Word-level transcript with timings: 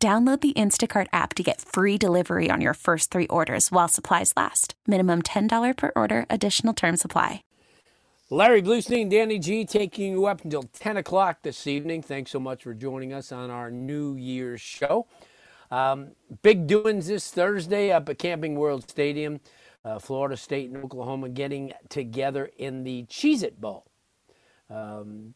Download 0.00 0.40
the 0.40 0.52
Instacart 0.52 1.08
app 1.12 1.34
to 1.34 1.42
get 1.42 1.60
free 1.60 1.98
delivery 1.98 2.50
on 2.52 2.60
your 2.60 2.74
first 2.74 3.10
three 3.10 3.26
orders 3.26 3.72
while 3.72 3.88
supplies 3.88 4.32
last. 4.36 4.76
Minimum 4.86 5.22
$10 5.22 5.76
per 5.76 5.90
order, 5.96 6.24
additional 6.30 6.72
term 6.72 6.96
supply. 6.96 7.42
Larry 8.30 8.62
Blustein, 8.62 9.10
Danny 9.10 9.40
G, 9.40 9.64
taking 9.64 10.12
you 10.12 10.26
up 10.26 10.44
until 10.44 10.62
10 10.62 10.98
o'clock 10.98 11.38
this 11.42 11.66
evening. 11.66 12.02
Thanks 12.02 12.30
so 12.30 12.38
much 12.38 12.62
for 12.62 12.74
joining 12.74 13.12
us 13.12 13.32
on 13.32 13.50
our 13.50 13.72
New 13.72 14.14
Year's 14.14 14.60
show. 14.60 15.08
Um, 15.72 16.12
big 16.42 16.68
doings 16.68 17.08
this 17.08 17.32
Thursday 17.32 17.90
up 17.90 18.08
at 18.08 18.18
Camping 18.18 18.54
World 18.54 18.88
Stadium. 18.88 19.40
Uh, 19.84 19.98
Florida 19.98 20.36
State 20.36 20.70
and 20.70 20.84
Oklahoma 20.84 21.28
getting 21.28 21.72
together 21.88 22.50
in 22.56 22.84
the 22.84 23.04
Cheez 23.04 23.42
It 23.42 23.60
Bowl. 23.60 23.86
Um, 24.70 25.34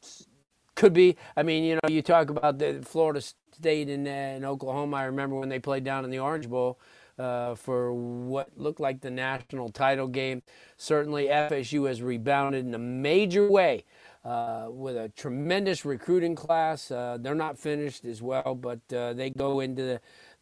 could 0.83 0.93
be. 0.93 1.17
I 1.37 1.45
mean, 1.45 1.63
you 1.63 1.75
know, 1.77 1.89
you 1.89 2.03
talk 2.03 2.29
about 2.29 2.59
the 2.59 2.81
Florida 2.85 3.21
State 3.21 3.89
and, 3.89 4.09
uh, 4.09 4.49
Oklahoma. 4.49 4.97
I 4.97 5.05
remember 5.05 5.37
when 5.37 5.49
they 5.49 5.61
played 5.61 5.85
down 5.85 6.05
in 6.05 6.11
the 6.11 6.19
Orange 6.19 6.49
Bowl 6.49 6.81
uh, 7.21 7.55
for 7.55 7.95
what 7.95 8.51
looked 8.57 8.81
like 8.81 9.01
the 9.01 9.11
national 9.11 9.69
title 9.69 10.09
game. 10.09 10.43
Certainly, 10.77 11.27
FSU 11.27 11.87
has 11.87 12.03
rebounded 12.03 12.67
in 12.67 12.75
a 12.75 12.81
major 12.81 13.49
way 13.49 13.85
uh, 14.25 14.67
with 14.71 14.97
a 14.97 15.09
tremendous 15.11 15.85
recruiting 15.85 16.35
class. 16.35 16.91
Uh, 16.91 17.17
they're 17.21 17.37
not 17.37 17.57
finished 17.57 18.05
as 18.05 18.21
well, 18.21 18.59
but 18.61 18.81
uh, 18.93 19.13
they 19.13 19.31
go 19.31 19.61
into 19.61 19.83
the 19.83 20.01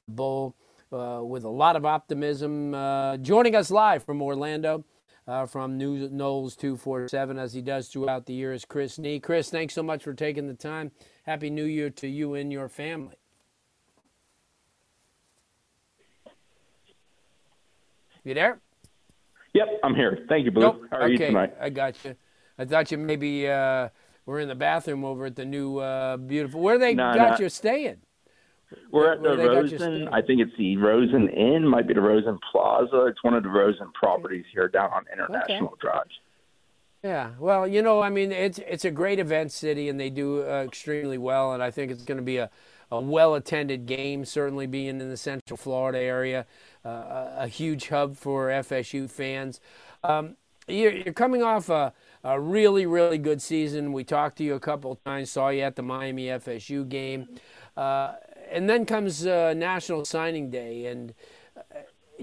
bowl 0.09 0.57
uh, 0.91 1.21
with 1.23 1.45
a 1.45 1.51
lot 1.51 1.77
of 1.77 1.85
optimism. 1.85 2.73
joining 3.23 3.55
us 3.55 3.71
live 3.71 4.03
from 4.03 4.23
Orlando 4.23 4.87
uh, 5.31 5.47
from 5.47 5.79
New 5.79 6.09
Noles 6.09 6.57
247 6.57 7.39
as 7.39 7.53
he 7.53 7.63
does 7.63 7.89
throughout 7.89 8.27
the 8.27 8.33
year 8.33 8.53
is 8.53 8.65
Chris 8.65 8.99
Nee. 8.99 9.21
Chris, 9.21 9.49
thanks 9.49 9.75
so 9.75 9.83
much 9.83 10.03
for 10.03 10.13
taking 10.13 10.49
the 10.49 10.55
time. 10.55 10.91
Happy 11.23 11.51
New 11.51 11.65
Year 11.65 11.89
to 11.91 12.09
you 12.09 12.35
and 12.35 12.53
your 12.53 12.69
family. 12.69 13.15
You 18.25 18.35
there? 18.35 18.61
Yep, 19.55 19.69
I'm 19.85 19.95
here. 19.95 20.27
Thank 20.29 20.45
you, 20.45 20.51
Blue. 20.51 20.63
Nope. 20.63 20.83
How 20.91 20.99
are 20.99 21.03
okay, 21.05 21.13
you 21.13 21.19
tonight? 21.19 21.55
I 21.61 21.71
got 21.71 22.05
you. 22.05 22.17
I 22.59 22.65
thought 22.65 22.91
you 22.91 22.99
maybe 22.99 23.49
uh, 23.49 23.89
were 24.27 24.41
in 24.41 24.49
the 24.49 24.55
bathroom 24.55 25.05
over 25.05 25.27
at 25.27 25.37
the 25.37 25.45
new 25.45 25.79
uh, 25.79 26.17
beautiful. 26.17 26.61
Where 26.61 26.79
they 26.79 26.95
no, 26.95 27.15
got 27.15 27.39
no. 27.39 27.45
you 27.45 27.49
staying? 27.49 27.99
We're 28.91 29.13
at 29.13 29.23
the 29.23 29.37
they 29.37 29.47
got 29.47 29.71
you 29.71 29.79
Rosen. 29.79 30.09
I 30.09 30.23
think 30.23 30.41
it's 30.41 30.57
the 30.57 30.77
Rosen 30.77 31.29
Inn, 31.29 31.67
might 31.67 31.87
be 31.87 31.95
the 31.95 32.01
Rosen 32.01 32.39
Plaza. 32.51 33.07
It's 33.07 33.23
one 33.23 33.35
of 33.35 33.43
the 33.43 33.49
Rosen 33.49 33.91
properties 33.93 34.45
here 34.53 34.69
down 34.69 34.91
on 34.93 35.05
International 35.13 35.77
Drive. 35.81 36.07
Yeah, 37.03 37.31
well, 37.39 37.67
you 37.67 37.81
know, 37.81 38.03
I 38.03 38.11
mean, 38.11 38.31
it's 38.31 38.59
it's 38.59 38.85
a 38.85 38.91
great 38.91 39.19
event 39.19 39.53
city, 39.53 39.89
and 39.89 39.99
they 39.99 40.11
do 40.11 40.43
uh, 40.43 40.65
extremely 40.67 41.17
well. 41.17 41.53
And 41.53 41.63
I 41.63 41.71
think 41.71 41.91
it's 41.91 42.05
going 42.05 42.19
to 42.19 42.25
be 42.25 42.37
a, 42.37 42.51
a 42.91 43.01
well 43.01 43.35
attended 43.35 43.87
game. 43.87 44.25
Certainly, 44.25 44.67
being 44.67 45.01
in 45.01 45.09
the 45.09 45.17
Central 45.17 45.57
Florida 45.57 45.99
area, 45.99 46.47
uh, 46.85 46.89
a, 46.89 47.35
a 47.39 47.49
huge 47.49 47.89
hub 47.89 48.17
for 48.17 48.49
FSU 48.49 49.09
fans. 49.09 49.61
Um, 50.05 50.37
you're, 50.69 50.93
you're 50.93 51.15
coming 51.15 51.43
off 51.43 51.69
a, 51.69 51.93
a 52.23 52.39
really 52.39 52.85
really 52.85 53.19
good 53.19 53.41
season. 53.41 53.93
We 53.93 54.05
talked 54.05 54.37
to 54.39 54.45
you 54.45 54.55
a 54.55 54.61
couple 54.61 54.93
of 54.93 55.03
times, 55.05 55.31
saw 55.31 55.49
you 55.49 55.63
at 55.63 55.77
the 55.77 55.83
Miami 55.83 56.27
FSU 56.27 56.87
game, 56.89 57.29
uh, 57.77 58.15
and 58.51 58.69
then 58.69 58.87
comes 58.87 59.27
uh, 59.27 59.55
National 59.55 60.05
Signing 60.05 60.51
Day, 60.51 60.87
and 60.87 61.15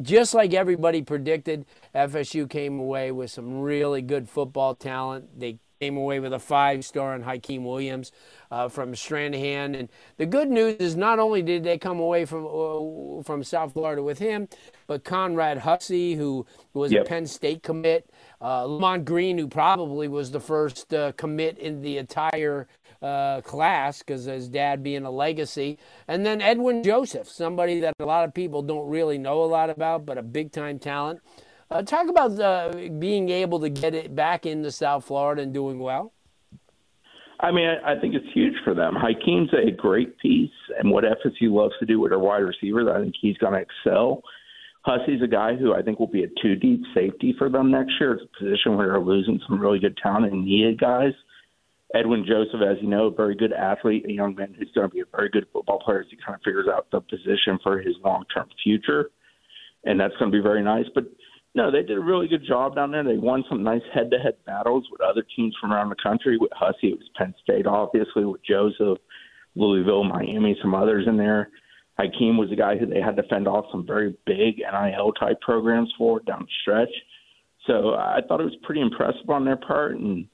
just 0.01 0.33
like 0.33 0.53
everybody 0.53 1.01
predicted, 1.01 1.65
FSU 1.95 2.49
came 2.49 2.79
away 2.79 3.11
with 3.11 3.31
some 3.31 3.61
really 3.61 4.01
good 4.01 4.29
football 4.29 4.75
talent. 4.75 5.39
They 5.39 5.59
came 5.79 5.97
away 5.97 6.19
with 6.19 6.33
a 6.33 6.39
five 6.39 6.85
star 6.85 7.15
in 7.15 7.23
Hykeem 7.23 7.63
Williams 7.63 8.11
uh, 8.51 8.67
from 8.69 8.93
Stranahan. 8.93 9.79
And 9.79 9.89
the 10.17 10.25
good 10.25 10.49
news 10.49 10.77
is 10.77 10.95
not 10.95 11.19
only 11.19 11.41
did 11.41 11.63
they 11.63 11.77
come 11.77 11.99
away 11.99 12.25
from 12.25 12.45
uh, 12.47 13.23
from 13.23 13.44
South 13.44 13.73
Florida 13.73 14.03
with 14.03 14.19
him, 14.19 14.47
but 14.88 15.03
Conrad 15.03 15.59
Hussey, 15.59 16.15
who 16.15 16.45
was 16.73 16.91
Yep. 16.91 17.05
a 17.05 17.09
Penn 17.09 17.25
State 17.27 17.63
commit, 17.63 18.09
uh, 18.41 18.63
Lamont 18.65 19.05
Green, 19.05 19.38
who 19.38 19.47
probably 19.47 20.07
was 20.07 20.31
the 20.31 20.39
first 20.39 20.94
uh, 20.94 21.11
commit 21.13 21.57
in 21.59 21.81
the 21.81 21.97
entire 21.97 22.67
uh, 23.01 23.41
class 23.41 23.99
because 23.99 24.25
his 24.25 24.47
dad 24.49 24.83
being 24.83 25.05
a 25.05 25.11
legacy, 25.11 25.77
and 26.07 26.25
then 26.25 26.41
Edwin 26.41 26.83
Joseph, 26.83 27.27
somebody 27.27 27.79
that 27.81 27.93
a 27.99 28.05
lot 28.05 28.25
of 28.25 28.33
people 28.33 28.61
don't 28.61 28.89
really 28.89 29.17
know 29.17 29.43
a 29.43 29.45
lot 29.45 29.69
about, 29.69 30.05
but 30.05 30.17
a 30.17 30.23
big 30.23 30.51
time 30.51 30.79
talent. 30.79 31.21
Uh, 31.69 31.81
talk 31.81 32.07
about 32.07 32.39
uh, 32.39 32.71
being 32.97 33.29
able 33.29 33.59
to 33.59 33.69
get 33.69 33.93
it 33.93 34.15
back 34.15 34.45
into 34.45 34.71
South 34.71 35.05
Florida 35.05 35.41
and 35.41 35.53
doing 35.53 35.79
well. 35.79 36.13
I 37.39 37.51
mean, 37.51 37.67
I, 37.67 37.93
I 37.93 37.99
think 37.99 38.15
it's 38.15 38.25
huge 38.33 38.55
for 38.63 38.73
them. 38.73 38.95
Hykeem's 38.95 39.53
a 39.53 39.71
great 39.71 40.17
piece, 40.17 40.49
and 40.79 40.89
what 40.89 41.03
FSU 41.03 41.51
loves 41.51 41.73
to 41.79 41.85
do 41.85 41.99
with 41.99 42.11
their 42.11 42.19
wide 42.19 42.39
receivers, 42.39 42.87
I 42.91 43.01
think 43.01 43.13
he's 43.19 43.37
going 43.37 43.53
to 43.53 43.59
excel. 43.59 44.23
Hussey's 44.83 45.21
a 45.21 45.27
guy 45.27 45.55
who 45.55 45.73
I 45.73 45.81
think 45.81 45.99
will 45.99 46.07
be 46.07 46.23
a 46.23 46.27
two 46.41 46.55
deep 46.55 46.81
safety 46.95 47.35
for 47.37 47.49
them 47.49 47.69
next 47.69 47.93
year. 47.99 48.13
It's 48.13 48.23
a 48.23 48.43
position 48.43 48.77
where 48.77 48.87
they're 48.87 49.01
losing 49.01 49.39
some 49.47 49.59
really 49.59 49.79
good 49.79 49.97
talent 50.01 50.31
and 50.31 50.45
needed 50.45 50.79
guys. 50.79 51.11
Edwin 51.95 52.25
Joseph, 52.27 52.61
as 52.61 52.77
you 52.81 52.89
know, 52.89 53.05
a 53.05 53.11
very 53.11 53.35
good 53.35 53.53
athlete, 53.53 54.05
a 54.07 54.11
young 54.11 54.35
man 54.35 54.53
who's 54.57 54.71
going 54.75 54.89
to 54.89 54.93
be 54.93 55.01
a 55.01 55.15
very 55.15 55.29
good 55.29 55.45
football 55.53 55.79
player 55.79 56.01
as 56.01 56.07
he 56.09 56.17
kind 56.17 56.35
of 56.35 56.41
figures 56.43 56.67
out 56.71 56.87
the 56.91 56.99
position 56.99 57.59
for 57.63 57.79
his 57.79 57.95
long 58.03 58.25
term 58.33 58.49
future. 58.63 59.09
And 59.85 59.99
that's 59.99 60.15
going 60.19 60.31
to 60.31 60.37
be 60.37 60.43
very 60.43 60.61
nice. 60.61 60.85
But 60.93 61.05
no, 61.55 61.71
they 61.71 61.81
did 61.81 61.97
a 61.97 62.01
really 62.01 62.27
good 62.27 62.45
job 62.45 62.75
down 62.75 62.91
there. 62.91 63.03
They 63.03 63.17
won 63.17 63.45
some 63.47 63.63
nice 63.63 63.81
head 63.93 64.11
to 64.11 64.19
head 64.19 64.35
battles 64.45 64.85
with 64.91 65.01
other 65.01 65.23
teams 65.35 65.55
from 65.61 65.71
around 65.71 65.89
the 65.89 65.95
country. 66.03 66.37
With 66.37 66.51
Hussey, 66.53 66.89
it 66.89 66.99
was 66.99 67.09
Penn 67.15 67.33
State, 67.41 67.65
obviously, 67.65 68.25
with 68.25 68.43
Joseph, 68.43 68.97
Louisville, 69.55 70.03
Miami, 70.03 70.57
some 70.61 70.75
others 70.75 71.05
in 71.07 71.15
there. 71.15 71.49
Hykeem 71.97 72.37
was 72.37 72.51
a 72.51 72.55
guy 72.55 72.77
who 72.77 72.85
they 72.85 73.01
had 73.01 73.15
to 73.15 73.23
fend 73.23 73.47
off 73.47 73.65
some 73.71 73.87
very 73.87 74.15
big 74.25 74.57
NIL 74.57 75.13
type 75.13 75.39
programs 75.41 75.91
for 75.97 76.19
down 76.19 76.41
the 76.41 76.47
stretch. 76.61 76.93
So 77.65 77.95
I 77.95 78.19
thought 78.27 78.41
it 78.41 78.45
was 78.45 78.57
pretty 78.63 78.81
impressive 78.81 79.29
on 79.29 79.45
their 79.45 79.57
part, 79.57 79.97
and 79.97 80.27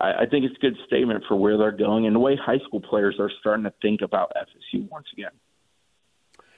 I, 0.00 0.12
I 0.12 0.26
think 0.26 0.44
it's 0.44 0.56
a 0.56 0.60
good 0.60 0.76
statement 0.86 1.24
for 1.28 1.36
where 1.36 1.56
they're 1.56 1.72
going 1.72 2.06
and 2.06 2.14
the 2.14 2.20
way 2.20 2.36
high 2.36 2.58
school 2.66 2.80
players 2.80 3.16
are 3.18 3.30
starting 3.40 3.64
to 3.64 3.72
think 3.82 4.02
about 4.02 4.32
FSU 4.36 4.88
once 4.90 5.06
again. 5.12 5.32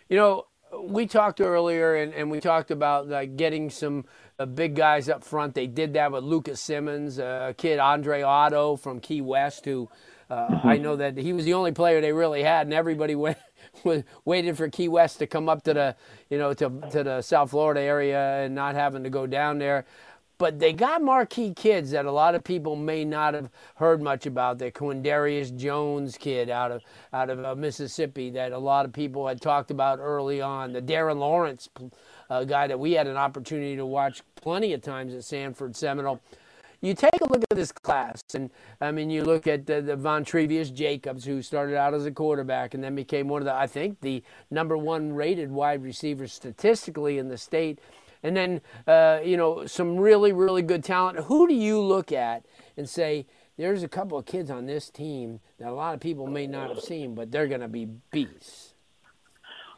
You 0.08 0.16
know, 0.16 0.46
we 0.82 1.06
talked 1.06 1.40
earlier, 1.40 1.96
and, 1.96 2.12
and 2.14 2.30
we 2.30 2.40
talked 2.40 2.70
about 2.70 3.08
like 3.08 3.36
getting 3.36 3.70
some 3.70 4.04
uh, 4.38 4.46
big 4.46 4.74
guys 4.74 5.08
up 5.08 5.24
front. 5.24 5.54
They 5.54 5.66
did 5.66 5.94
that 5.94 6.12
with 6.12 6.24
Lucas 6.24 6.60
Simmons, 6.60 7.18
uh, 7.18 7.48
a 7.50 7.54
kid 7.54 7.78
Andre 7.78 8.22
Otto 8.22 8.76
from 8.76 9.00
Key 9.00 9.20
West, 9.20 9.64
who 9.64 9.88
uh, 10.30 10.60
I 10.62 10.76
know 10.76 10.96
that 10.96 11.16
he 11.16 11.32
was 11.32 11.44
the 11.44 11.54
only 11.54 11.72
player 11.72 12.00
they 12.00 12.12
really 12.12 12.42
had, 12.42 12.66
and 12.66 12.74
everybody 12.74 13.14
went, 13.14 13.38
waited 14.24 14.56
for 14.56 14.68
Key 14.68 14.88
West 14.88 15.18
to 15.20 15.26
come 15.26 15.48
up 15.48 15.62
to 15.64 15.74
the 15.74 15.96
you 16.28 16.38
know 16.38 16.52
to 16.54 16.68
to 16.90 17.02
the 17.02 17.22
South 17.22 17.50
Florida 17.50 17.80
area 17.80 18.44
and 18.44 18.54
not 18.54 18.74
having 18.74 19.04
to 19.04 19.10
go 19.10 19.26
down 19.26 19.58
there. 19.58 19.86
But 20.38 20.60
they 20.60 20.72
got 20.72 21.02
marquee 21.02 21.52
kids 21.52 21.90
that 21.90 22.06
a 22.06 22.12
lot 22.12 22.36
of 22.36 22.44
people 22.44 22.76
may 22.76 23.04
not 23.04 23.34
have 23.34 23.50
heard 23.74 24.00
much 24.00 24.24
about. 24.24 24.58
The 24.58 24.70
Quindarius 24.70 25.54
Jones 25.54 26.16
kid 26.16 26.48
out 26.48 26.70
of 26.70 26.82
out 27.12 27.28
of 27.28 27.44
uh, 27.44 27.56
Mississippi 27.56 28.30
that 28.30 28.52
a 28.52 28.58
lot 28.58 28.84
of 28.84 28.92
people 28.92 29.26
had 29.26 29.40
talked 29.40 29.72
about 29.72 29.98
early 29.98 30.40
on. 30.40 30.72
The 30.72 30.80
Darren 30.80 31.18
Lawrence 31.18 31.68
uh, 32.30 32.44
guy 32.44 32.68
that 32.68 32.78
we 32.78 32.92
had 32.92 33.08
an 33.08 33.16
opportunity 33.16 33.74
to 33.74 33.84
watch 33.84 34.22
plenty 34.36 34.72
of 34.72 34.80
times 34.80 35.12
at 35.12 35.24
Sanford 35.24 35.74
Seminole. 35.74 36.20
You 36.80 36.94
take 36.94 37.20
a 37.20 37.24
look 37.32 37.42
at 37.50 37.56
this 37.56 37.72
class, 37.72 38.22
and 38.34 38.50
I 38.80 38.92
mean, 38.92 39.10
you 39.10 39.24
look 39.24 39.48
at 39.48 39.66
the, 39.66 39.82
the 39.82 39.96
Vandrevius 39.96 40.72
Jacobs, 40.72 41.24
who 41.24 41.42
started 41.42 41.74
out 41.74 41.92
as 41.92 42.06
a 42.06 42.12
quarterback 42.12 42.72
and 42.72 42.84
then 42.84 42.94
became 42.94 43.26
one 43.26 43.42
of 43.42 43.46
the, 43.46 43.54
I 43.54 43.66
think, 43.66 44.00
the 44.00 44.22
number 44.52 44.78
one 44.78 45.12
rated 45.12 45.50
wide 45.50 45.82
receivers 45.82 46.32
statistically 46.32 47.18
in 47.18 47.26
the 47.26 47.36
state 47.36 47.80
and 48.22 48.36
then 48.36 48.60
uh, 48.86 49.20
you 49.24 49.36
know 49.36 49.66
some 49.66 49.96
really 49.96 50.32
really 50.32 50.62
good 50.62 50.84
talent. 50.84 51.18
Who 51.26 51.48
do 51.48 51.54
you 51.54 51.80
look 51.80 52.12
at 52.12 52.44
and 52.76 52.88
say 52.88 53.26
there's 53.58 53.82
a 53.82 53.88
couple 53.88 54.16
of 54.16 54.24
kids 54.24 54.50
on 54.50 54.66
this 54.66 54.88
team 54.88 55.40
that 55.58 55.68
a 55.68 55.74
lot 55.74 55.92
of 55.92 56.00
people 56.00 56.26
may 56.26 56.46
not 56.46 56.68
have 56.70 56.80
seen, 56.80 57.14
but 57.14 57.30
they're 57.30 57.48
going 57.48 57.60
to 57.60 57.68
be 57.68 57.88
beasts. 58.12 58.74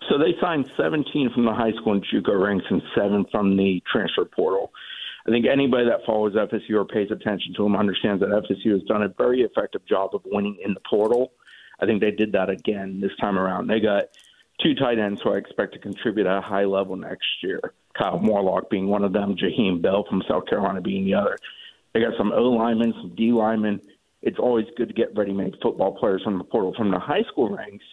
So 0.08 0.18
they 0.18 0.34
signed 0.40 0.66
17 0.76 1.30
from 1.34 1.44
the 1.44 1.52
high 1.52 1.72
school 1.72 1.94
and 1.94 2.04
JUCO 2.04 2.40
ranks 2.40 2.64
and 2.68 2.82
seven 2.94 3.24
from 3.30 3.56
the 3.56 3.82
transfer 3.90 4.24
portal. 4.24 4.70
I 5.26 5.30
think 5.30 5.46
anybody 5.46 5.84
that 5.86 6.04
follows 6.06 6.34
FSU 6.34 6.74
or 6.74 6.84
pays 6.84 7.10
attention 7.10 7.54
to 7.56 7.62
them 7.62 7.76
understands 7.76 8.20
that 8.20 8.30
FSU 8.30 8.72
has 8.72 8.82
done 8.82 9.02
a 9.02 9.08
very 9.08 9.42
effective 9.42 9.84
job 9.86 10.14
of 10.14 10.22
winning 10.24 10.58
in 10.64 10.74
the 10.74 10.80
portal. 10.88 11.32
I 11.80 11.86
think 11.86 12.00
they 12.00 12.10
did 12.10 12.32
that 12.32 12.50
again 12.50 13.00
this 13.00 13.12
time 13.20 13.38
around. 13.38 13.68
They 13.68 13.80
got 13.80 14.04
two 14.62 14.74
tight 14.74 14.98
ends 14.98 15.20
who 15.22 15.32
I 15.32 15.36
expect 15.36 15.74
to 15.74 15.78
contribute 15.78 16.26
at 16.26 16.38
a 16.38 16.40
high 16.40 16.64
level 16.64 16.96
next 16.96 17.42
year. 17.42 17.60
Kyle 17.98 18.18
Morlock 18.18 18.70
being 18.70 18.86
one 18.86 19.04
of 19.04 19.12
them, 19.12 19.36
Jaheim 19.36 19.82
Bell 19.82 20.04
from 20.08 20.22
South 20.28 20.46
Carolina 20.46 20.80
being 20.80 21.04
the 21.04 21.14
other. 21.14 21.36
They 21.92 22.00
got 22.00 22.16
some 22.16 22.32
O 22.32 22.50
linemen, 22.50 22.94
some 23.00 23.14
D 23.16 23.32
linemen. 23.32 23.80
It's 24.22 24.38
always 24.38 24.66
good 24.76 24.88
to 24.88 24.94
get 24.94 25.16
ready 25.16 25.32
made 25.32 25.54
football 25.62 25.96
players 25.98 26.22
from 26.22 26.38
the 26.38 26.44
portal. 26.44 26.74
From 26.76 26.90
the 26.90 26.98
high 26.98 27.22
school 27.30 27.54
ranks, 27.56 27.84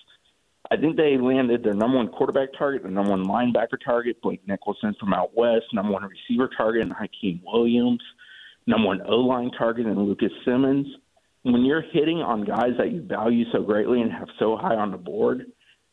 I 0.69 0.75
think 0.75 0.97
they 0.97 1.17
landed 1.17 1.63
their 1.63 1.73
number 1.73 1.97
one 1.97 2.09
quarterback 2.09 2.49
target, 2.57 2.83
their 2.83 2.91
number 2.91 3.11
one 3.11 3.25
linebacker 3.25 3.77
target, 3.83 4.21
Blake 4.21 4.45
Nichelson 4.45 4.97
from 4.99 5.13
out 5.13 5.35
west, 5.35 5.65
number 5.73 5.93
one 5.93 6.03
receiver 6.03 6.49
target, 6.55 6.81
and 6.81 6.91
Hykeem 6.93 7.41
Williams, 7.45 8.01
number 8.65 8.87
one 8.87 9.01
O 9.07 9.17
line 9.17 9.51
target, 9.57 9.85
and 9.85 9.97
Lucas 9.97 10.31
Simmons. 10.43 10.87
When 11.43 11.63
you're 11.63 11.83
hitting 11.93 12.17
on 12.17 12.43
guys 12.43 12.71
that 12.77 12.91
you 12.91 13.01
value 13.01 13.45
so 13.53 13.61
greatly 13.61 14.01
and 14.01 14.11
have 14.11 14.27
so 14.37 14.57
high 14.57 14.75
on 14.75 14.91
the 14.91 14.97
board, 14.97 15.45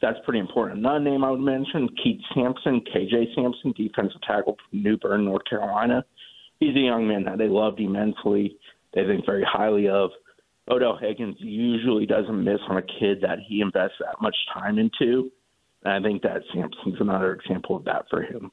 that's 0.05 0.23
pretty 0.25 0.39
important. 0.39 0.81
Another 0.81 1.01
name 1.01 1.25
I 1.25 1.31
would 1.31 1.41
mention, 1.41 1.89
Keith 2.03 2.21
Sampson, 2.35 2.83
KJ 2.95 3.35
Sampson, 3.35 3.73
defensive 3.75 4.21
tackle 4.27 4.57
from 4.71 4.83
New 4.83 4.99
Bern, 4.99 5.25
North 5.25 5.45
Carolina. 5.49 6.05
He's 6.61 6.77
a 6.77 6.81
young 6.81 7.09
man 7.09 7.25
that 7.25 7.39
they 7.39 7.49
loved 7.49 7.81
immensely. 7.81 8.59
They 8.93 9.05
think 9.05 9.25
very 9.25 9.45
highly 9.51 9.89
of. 9.89 10.11
Odell 10.71 10.99
Haggins 11.01 11.37
usually 11.39 12.05
doesn't 12.05 12.45
miss 12.45 12.61
on 12.69 12.77
a 12.77 12.83
kid 12.83 13.21
that 13.23 13.39
he 13.47 13.61
invests 13.63 13.97
that 14.01 14.21
much 14.21 14.37
time 14.53 14.79
into. 14.79 15.31
And 15.85 15.93
I 15.95 16.07
think 16.07 16.23
that 16.23 16.43
Sampson's 16.53 17.01
another 17.01 17.33
example 17.33 17.77
of 17.77 17.85
that 17.85 18.05
for 18.11 18.23
him. 18.23 18.51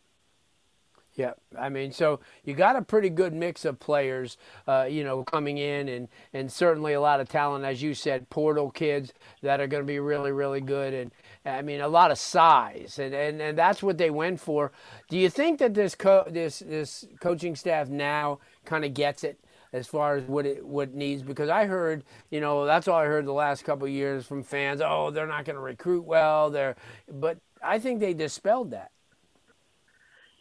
Yeah, 1.15 1.33
I 1.59 1.67
mean, 1.67 1.91
so 1.91 2.21
you 2.45 2.53
got 2.53 2.77
a 2.77 2.81
pretty 2.81 3.09
good 3.09 3.33
mix 3.33 3.65
of 3.65 3.79
players, 3.79 4.37
uh, 4.65 4.87
you 4.89 5.03
know, 5.03 5.23
coming 5.23 5.57
in, 5.57 5.89
and 5.89 6.07
and 6.33 6.49
certainly 6.49 6.93
a 6.93 7.01
lot 7.01 7.19
of 7.19 7.27
talent, 7.27 7.65
as 7.65 7.81
you 7.81 7.93
said, 7.93 8.29
portal 8.29 8.71
kids 8.71 9.11
that 9.41 9.59
are 9.59 9.67
going 9.67 9.83
to 9.83 9.87
be 9.87 9.99
really, 9.99 10.31
really 10.31 10.61
good, 10.61 10.93
and 10.93 11.11
I 11.45 11.61
mean, 11.63 11.81
a 11.81 11.87
lot 11.89 12.11
of 12.11 12.17
size, 12.17 12.97
and 12.97 13.13
and, 13.13 13.41
and 13.41 13.57
that's 13.57 13.83
what 13.83 13.97
they 13.97 14.09
went 14.09 14.39
for. 14.39 14.71
Do 15.09 15.17
you 15.17 15.29
think 15.29 15.59
that 15.59 15.73
this 15.73 15.95
co- 15.95 16.25
this 16.29 16.59
this 16.59 17.05
coaching 17.19 17.57
staff 17.57 17.89
now 17.89 18.39
kind 18.65 18.85
of 18.85 18.93
gets 18.93 19.23
it? 19.23 19.39
as 19.73 19.87
far 19.87 20.17
as 20.17 20.23
what 20.25 20.45
it 20.45 20.65
what 20.65 20.93
needs 20.93 21.23
because 21.23 21.47
I 21.47 21.65
heard 21.65 22.03
you 22.29 22.41
know 22.41 22.65
that's 22.65 22.89
all 22.89 22.97
I 22.97 23.05
heard 23.05 23.25
the 23.25 23.31
last 23.31 23.63
couple 23.63 23.87
years 23.87 24.25
from 24.25 24.43
fans 24.43 24.81
oh 24.83 25.11
they're 25.11 25.25
not 25.25 25.45
going 25.45 25.55
to 25.55 25.61
recruit 25.61 26.03
well 26.03 26.49
they're 26.49 26.75
but 27.09 27.37
I 27.63 27.79
think 27.79 27.99
they 27.99 28.13
dispelled 28.13 28.71
that. 28.71 28.91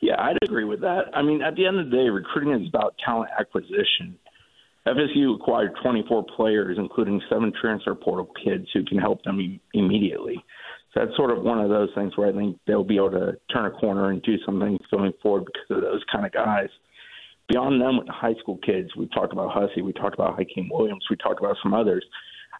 Yeah, 0.00 0.14
I'd 0.18 0.38
agree 0.42 0.64
with 0.64 0.80
that. 0.80 1.04
I 1.14 1.22
mean, 1.22 1.42
at 1.42 1.56
the 1.56 1.66
end 1.66 1.78
of 1.78 1.90
the 1.90 1.96
day, 1.96 2.08
recruiting 2.08 2.54
is 2.62 2.68
about 2.68 2.94
talent 3.04 3.30
acquisition. 3.38 4.18
FSU 4.86 5.36
acquired 5.36 5.72
24 5.82 6.24
players, 6.36 6.78
including 6.78 7.20
seven 7.28 7.52
transfer 7.60 7.94
portal 7.94 8.30
kids 8.42 8.66
who 8.72 8.82
can 8.84 8.98
help 8.98 9.22
them 9.24 9.60
immediately. 9.74 10.42
So 10.94 11.04
that's 11.04 11.16
sort 11.16 11.30
of 11.30 11.44
one 11.44 11.60
of 11.60 11.68
those 11.68 11.90
things 11.94 12.16
where 12.16 12.28
I 12.28 12.32
think 12.32 12.58
they'll 12.66 12.82
be 12.82 12.96
able 12.96 13.10
to 13.10 13.32
turn 13.52 13.66
a 13.66 13.70
corner 13.70 14.10
and 14.10 14.22
do 14.22 14.36
some 14.44 14.58
things 14.58 14.80
going 14.90 15.12
forward 15.22 15.44
because 15.46 15.76
of 15.76 15.82
those 15.82 16.02
kind 16.10 16.24
of 16.24 16.32
guys 16.32 16.68
beyond 17.50 17.80
them 17.80 17.98
with 17.98 18.06
the 18.06 18.12
high 18.12 18.34
school 18.40 18.58
kids, 18.64 18.94
we 18.96 19.08
talked 19.08 19.32
about 19.32 19.50
Hussey, 19.52 19.82
we 19.82 19.92
talked 19.92 20.14
about 20.14 20.38
Hykeem 20.38 20.68
Williams, 20.70 21.04
we 21.10 21.16
talked 21.16 21.40
about 21.40 21.56
some 21.62 21.74
others. 21.74 22.04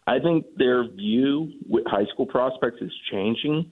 I 0.07 0.19
think 0.19 0.45
their 0.57 0.87
view 0.87 1.51
with 1.69 1.85
high 1.87 2.05
school 2.11 2.25
prospects 2.25 2.81
is 2.81 2.91
changing. 3.11 3.71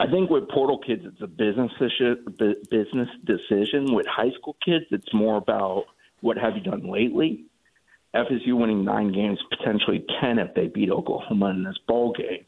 I 0.00 0.10
think 0.10 0.28
with 0.28 0.48
portal 0.48 0.78
kids, 0.78 1.02
it's 1.04 1.22
a 1.22 1.26
business 1.26 1.70
business 1.78 3.08
decision. 3.24 3.94
With 3.94 4.06
high 4.06 4.30
school 4.38 4.56
kids, 4.64 4.86
it's 4.90 5.12
more 5.14 5.36
about 5.36 5.84
what 6.20 6.36
have 6.36 6.56
you 6.56 6.62
done 6.62 6.90
lately. 6.90 7.44
FSU 8.14 8.58
winning 8.58 8.84
nine 8.84 9.12
games, 9.12 9.38
potentially 9.56 10.04
ten 10.20 10.38
if 10.38 10.54
they 10.54 10.66
beat 10.66 10.90
Oklahoma 10.90 11.50
in 11.50 11.64
this 11.64 11.78
bowl 11.86 12.12
game. 12.12 12.44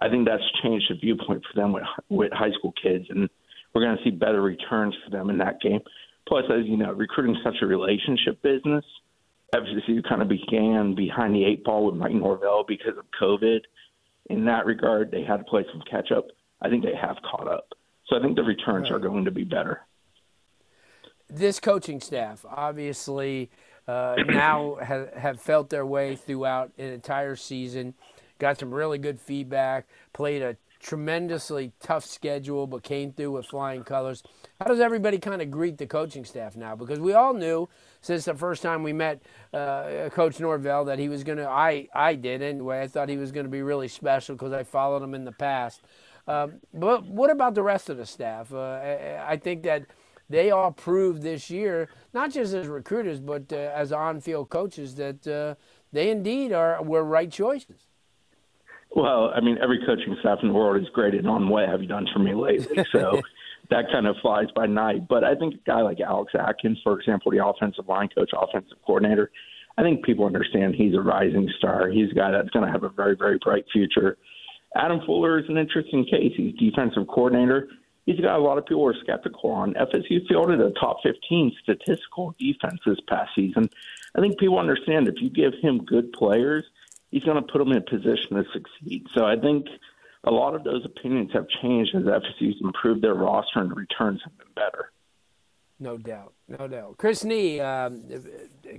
I 0.00 0.08
think 0.08 0.26
that's 0.26 0.42
changed 0.62 0.86
the 0.90 0.96
viewpoint 0.96 1.42
for 1.44 1.60
them 1.60 1.72
with 1.72 1.84
with 2.08 2.32
high 2.32 2.52
school 2.58 2.72
kids, 2.80 3.06
and 3.10 3.28
we're 3.74 3.82
going 3.82 3.96
to 3.96 4.04
see 4.04 4.10
better 4.10 4.40
returns 4.40 4.94
for 5.04 5.10
them 5.10 5.30
in 5.30 5.38
that 5.38 5.60
game. 5.60 5.80
Plus, 6.28 6.44
as 6.48 6.64
you 6.66 6.76
know, 6.76 6.92
recruiting 6.92 7.36
such 7.44 7.56
a 7.60 7.66
relationship 7.66 8.40
business. 8.42 8.84
FSU 9.54 10.02
kind 10.08 10.20
of 10.20 10.28
began 10.28 10.96
behind 10.96 11.32
the 11.32 11.44
eight 11.44 11.62
ball 11.62 11.86
with 11.86 11.94
Mike 11.94 12.12
Norvell 12.12 12.64
because 12.66 12.98
of 12.98 13.04
COVID. 13.20 13.60
In 14.30 14.46
that 14.46 14.66
regard, 14.66 15.12
they 15.12 15.22
had 15.22 15.36
to 15.36 15.44
play 15.44 15.64
some 15.70 15.82
catch 15.88 16.10
up. 16.10 16.26
I 16.64 16.70
think 16.70 16.82
they 16.82 16.94
have 16.94 17.18
caught 17.30 17.46
up. 17.46 17.68
So 18.06 18.16
I 18.16 18.22
think 18.22 18.36
the 18.36 18.42
returns 18.42 18.90
right. 18.90 18.96
are 18.96 18.98
going 18.98 19.26
to 19.26 19.30
be 19.30 19.44
better. 19.44 19.82
This 21.28 21.60
coaching 21.60 22.00
staff 22.00 22.44
obviously 22.48 23.50
uh, 23.86 24.16
now 24.26 24.76
have, 24.76 25.12
have 25.12 25.40
felt 25.40 25.68
their 25.68 25.84
way 25.84 26.16
throughout 26.16 26.72
an 26.78 26.86
entire 26.86 27.36
season, 27.36 27.94
got 28.38 28.58
some 28.58 28.72
really 28.72 28.98
good 28.98 29.20
feedback, 29.20 29.86
played 30.14 30.40
a 30.40 30.56
tremendously 30.80 31.72
tough 31.80 32.04
schedule, 32.04 32.66
but 32.66 32.82
came 32.82 33.10
through 33.10 33.32
with 33.32 33.46
flying 33.46 33.82
colors. 33.84 34.22
How 34.60 34.66
does 34.66 34.80
everybody 34.80 35.18
kind 35.18 35.40
of 35.40 35.50
greet 35.50 35.78
the 35.78 35.86
coaching 35.86 36.26
staff 36.26 36.56
now? 36.56 36.76
Because 36.76 37.00
we 37.00 37.14
all 37.14 37.32
knew 37.32 37.68
since 38.02 38.26
the 38.26 38.34
first 38.34 38.62
time 38.62 38.82
we 38.82 38.92
met 38.92 39.22
uh, 39.54 40.10
Coach 40.12 40.40
Norvell 40.40 40.84
that 40.84 40.98
he 40.98 41.08
was 41.08 41.24
going 41.24 41.38
to. 41.38 41.48
I 41.48 41.88
I 41.94 42.14
did 42.16 42.42
anyway. 42.42 42.82
I 42.82 42.88
thought 42.88 43.08
he 43.08 43.16
was 43.16 43.32
going 43.32 43.46
to 43.46 43.50
be 43.50 43.62
really 43.62 43.88
special 43.88 44.34
because 44.34 44.52
I 44.52 44.62
followed 44.62 45.02
him 45.02 45.14
in 45.14 45.24
the 45.24 45.32
past. 45.32 45.80
Um, 46.26 46.60
but 46.72 47.04
what 47.06 47.30
about 47.30 47.54
the 47.54 47.62
rest 47.62 47.90
of 47.90 47.96
the 47.96 48.06
staff? 48.06 48.52
Uh, 48.52 48.80
I, 49.26 49.36
think 49.36 49.62
that 49.64 49.84
they 50.30 50.50
all 50.50 50.72
proved 50.72 51.22
this 51.22 51.50
year, 51.50 51.88
not 52.14 52.32
just 52.32 52.54
as 52.54 52.66
recruiters, 52.66 53.20
but 53.20 53.52
uh, 53.52 53.56
as 53.56 53.92
on-field 53.92 54.48
coaches, 54.48 54.94
that 54.94 55.26
uh, 55.26 55.54
they 55.92 56.10
indeed 56.10 56.52
are 56.52 56.82
were 56.82 57.04
right 57.04 57.30
choices. 57.30 57.88
Well, 58.94 59.32
I 59.34 59.40
mean, 59.40 59.58
every 59.62 59.80
coaching 59.84 60.16
staff 60.20 60.38
in 60.42 60.48
the 60.48 60.54
world 60.54 60.80
is 60.80 60.88
graded 60.94 61.26
on 61.26 61.48
what 61.48 61.68
have 61.68 61.82
you 61.82 61.88
done 61.88 62.06
for 62.12 62.20
me 62.20 62.32
lately. 62.34 62.84
So 62.92 63.20
that 63.70 63.86
kind 63.92 64.06
of 64.06 64.16
flies 64.22 64.46
by 64.54 64.66
night. 64.66 65.08
But 65.08 65.24
I 65.24 65.34
think 65.34 65.54
a 65.54 65.58
guy 65.66 65.82
like 65.82 66.00
Alex 66.00 66.32
Atkins, 66.38 66.78
for 66.84 66.98
example, 66.98 67.32
the 67.32 67.44
offensive 67.44 67.88
line 67.88 68.08
coach, 68.14 68.30
offensive 68.32 68.78
coordinator, 68.86 69.30
I 69.76 69.82
think 69.82 70.04
people 70.04 70.24
understand 70.26 70.76
he's 70.76 70.94
a 70.94 71.00
rising 71.00 71.50
star. 71.58 71.90
He's 71.90 72.10
a 72.12 72.14
guy 72.14 72.30
that's 72.30 72.50
going 72.50 72.64
to 72.64 72.70
have 72.70 72.84
a 72.84 72.88
very, 72.88 73.16
very 73.16 73.38
bright 73.42 73.64
future. 73.72 74.16
Adam 74.74 75.00
Fuller 75.06 75.38
is 75.38 75.48
an 75.48 75.56
interesting 75.56 76.04
case. 76.04 76.32
He's 76.36 76.54
defensive 76.54 77.06
coordinator. 77.06 77.68
He's 78.06 78.20
got 78.20 78.38
a 78.38 78.42
lot 78.42 78.58
of 78.58 78.66
people 78.66 78.86
are 78.86 78.94
skeptical 79.00 79.50
on. 79.50 79.74
FSU 79.74 80.26
fielded 80.28 80.60
a 80.60 80.70
top 80.72 80.98
15 81.02 81.52
statistical 81.62 82.34
defense 82.38 82.80
this 82.84 82.98
past 83.08 83.30
season. 83.34 83.70
I 84.14 84.20
think 84.20 84.38
people 84.38 84.58
understand 84.58 85.08
if 85.08 85.20
you 85.22 85.30
give 85.30 85.54
him 85.62 85.84
good 85.84 86.12
players– 86.12 86.64
he's 87.14 87.22
going 87.22 87.36
to 87.36 87.52
put 87.52 87.58
them 87.58 87.70
in 87.70 87.78
a 87.78 87.80
position 87.80 88.36
to 88.36 88.44
succeed. 88.52 89.06
So 89.14 89.24
I 89.24 89.36
think 89.36 89.68
a 90.24 90.32
lot 90.32 90.56
of 90.56 90.64
those 90.64 90.84
opinions 90.84 91.30
have 91.32 91.46
changed 91.62 91.94
as 91.94 92.02
FSU's 92.02 92.60
improved 92.60 93.02
their 93.02 93.14
roster 93.14 93.60
and 93.60 93.74
returns 93.74 94.20
have 94.24 94.36
been 94.36 94.48
better. 94.56 94.90
No 95.80 95.98
doubt, 95.98 96.34
no 96.46 96.68
doubt. 96.68 96.98
Chris 96.98 97.24
Nee 97.24 97.58
um, 97.60 98.04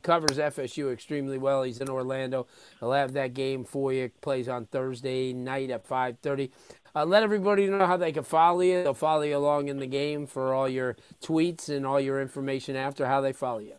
covers 0.02 0.38
FSU 0.38 0.94
extremely 0.94 1.38
well. 1.38 1.64
He's 1.64 1.82
in 1.82 1.90
Orlando. 1.90 2.48
He'll 2.80 2.94
have 2.94 3.14
that 3.14 3.34
game 3.34 3.66
for 3.66 3.92
you. 3.92 4.10
Plays 4.22 4.48
on 4.48 4.66
Thursday 4.68 5.34
night 5.34 5.72
at 5.72 5.88
5:30. 5.88 6.52
Uh, 6.96 7.04
let 7.06 7.24
everybody 7.24 7.68
know 7.68 7.86
how 7.86 7.98
they 7.98 8.14
can 8.14 8.24
follow 8.24 8.62
you. 8.62 8.84
They'll 8.84 8.94
follow 8.94 9.24
you 9.24 9.36
along 9.36 9.68
in 9.68 9.80
the 9.80 9.88
game 9.88 10.26
for 10.26 10.54
all 10.54 10.70
your 10.70 10.96
tweets 11.22 11.68
and 11.68 11.86
all 11.86 12.00
your 12.00 12.22
information 12.22 12.78
after. 12.78 13.06
How 13.06 13.20
they 13.20 13.34
follow 13.34 13.60
you. 13.60 13.76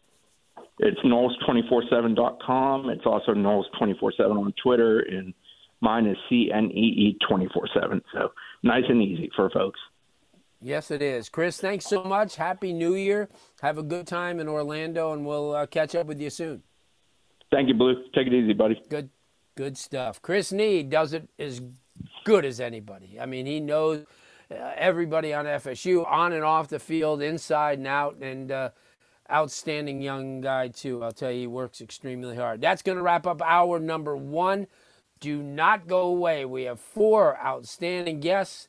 It's 0.79 1.01
Noles247.com. 1.01 2.91
It's 2.91 3.07
also 3.07 3.33
Noles247 3.33 4.37
on 4.37 4.53
Twitter, 4.63 5.01
and 5.01 5.33
mine 5.81 6.07
is 6.07 6.19
CNEE247. 6.31 8.03
So 8.13 8.33
nice 8.63 8.85
and 8.89 9.03
easy 9.03 9.31
for 9.35 9.49
folks. 9.49 9.81
Yes, 10.61 10.91
it 10.91 11.03
is. 11.03 11.29
Chris, 11.29 11.61
thanks 11.61 11.85
so 11.85 12.03
much. 12.03 12.37
Happy 12.37 12.73
New 12.73 12.95
Year. 12.95 13.29
Have 13.61 13.79
a 13.79 13.83
good 13.83 14.07
time 14.07 14.41
in 14.41 14.49
Orlando, 14.49 15.13
and 15.13 15.27
we'll 15.27 15.55
uh, 15.55 15.67
catch 15.67 15.95
up 15.95 16.07
with 16.07 16.21
you 16.21 16.31
soon. 16.31 16.63
Thank 17.51 17.69
you, 17.69 17.75
Blue. 17.75 17.95
Take 18.15 18.27
it 18.27 18.33
easy, 18.33 18.53
buddy. 18.53 18.83
Good, 18.89 19.11
good 19.57 19.77
stuff. 19.77 20.21
Chris 20.23 20.53
Nee 20.53 20.83
does 20.83 21.13
it 21.13 21.29
as 21.39 21.61
good 22.25 22.45
as 22.45 22.59
anybody. 22.59 23.19
I 23.21 23.27
mean, 23.27 23.47
he 23.47 23.61
knows 23.61 24.05
uh, 24.51 24.73
everybody 24.77 25.33
on 25.35 25.45
FSU, 25.45 26.11
on 26.11 26.33
and 26.33 26.43
off 26.43 26.69
the 26.69 26.79
field, 26.79 27.23
inside 27.23 27.79
and 27.79 27.87
out, 27.87 28.17
and 28.17 28.51
uh, 28.51 28.71
outstanding 29.31 30.01
young 30.01 30.41
guy, 30.41 30.69
too. 30.69 31.05
I'll 31.05 31.13
tell 31.13 31.31
you, 31.31 31.41
he 31.41 31.47
works 31.47 31.81
extremely 31.81 32.35
hard. 32.35 32.63
That's 32.63 32.83
going 32.83 32.97
to 32.97 33.03
wrap 33.03 33.27
up 33.27 33.43
hour 33.43 33.79
number 33.79 34.17
one. 34.17 34.67
Do 35.21 35.43
not 35.43 35.87
go 35.87 36.03
away. 36.03 36.45
We 36.45 36.65
have 36.65 36.81
four 36.81 37.39
outstanding 37.39 38.21
guests 38.21 38.69